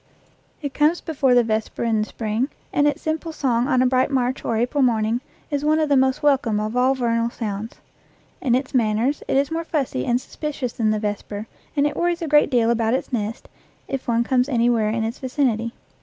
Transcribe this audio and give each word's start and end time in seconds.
It 0.63 0.73
comes 0.73 0.99
before 0.99 1.35
the 1.35 1.43
vesper 1.43 1.83
in 1.83 2.01
the 2.01 2.07
spring, 2.07 2.49
and 2.73 2.87
its 2.87 3.03
simple 3.03 3.31
song 3.31 3.67
on 3.67 3.83
a 3.83 3.85
bright 3.85 4.09
March 4.09 4.43
or 4.43 4.57
April 4.57 4.81
morning 4.81 5.21
is 5.51 5.63
one 5.63 5.77
of 5.79 5.89
the 5.89 5.95
most 5.95 6.23
welcome 6.23 6.59
of 6.59 6.75
all 6.75 6.95
vernal 6.95 7.29
sounds. 7.29 7.75
In 8.41 8.55
its 8.55 8.73
manners 8.73 9.21
it 9.27 9.37
is 9.37 9.51
more 9.51 9.63
fussy 9.63 10.07
and 10.07 10.19
suspicious 10.19 10.73
than 10.73 10.89
the 10.89 10.97
vesper, 10.97 11.45
and 11.75 11.85
it 11.85 11.95
worries 11.95 12.23
a 12.23 12.27
great 12.27 12.49
deal 12.49 12.71
about 12.71 12.95
its 12.95 13.13
nest 13.13 13.47
if 13.87 14.07
one 14.07 14.23
comes 14.23 14.49
any 14.49 14.71
where 14.71 14.89
in 14.89 15.03
its 15.03 15.19
vicinity. 15.19 15.71